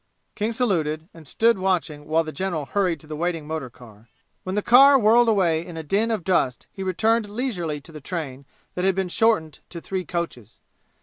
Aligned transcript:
King 0.33 0.51
saluted 0.51 1.07
and 1.13 1.27
stood 1.27 1.59
watching 1.59 2.07
while 2.07 2.23
the 2.23 2.31
general 2.31 2.65
hurried 2.65 2.99
to 3.01 3.05
the 3.05 3.15
waiting 3.15 3.45
motor 3.45 3.69
car. 3.69 4.09
When 4.41 4.55
the 4.55 4.63
car 4.63 4.97
whirled 4.97 5.29
away 5.29 5.63
in 5.63 5.77
a 5.77 5.83
din 5.83 6.09
of 6.09 6.23
dust 6.23 6.65
he 6.71 6.81
returned 6.81 7.29
leisurely 7.29 7.79
to 7.81 7.91
the 7.91 8.01
train 8.01 8.47
that 8.73 8.83
had 8.83 8.95
been 8.95 9.09
shortened 9.09 9.59
to 9.69 9.79
three 9.79 10.03
coaches. 10.03 10.57